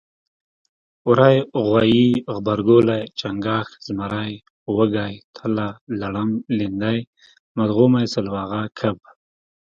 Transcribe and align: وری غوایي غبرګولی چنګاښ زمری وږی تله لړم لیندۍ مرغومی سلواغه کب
وری 1.09 1.37
غوایي 1.65 2.07
غبرګولی 2.33 3.01
چنګاښ 3.19 3.67
زمری 3.85 4.33
وږی 4.75 5.13
تله 5.35 5.67
لړم 6.01 6.29
لیندۍ 6.57 6.99
مرغومی 7.57 8.05
سلواغه 8.13 8.61
کب 8.79 8.97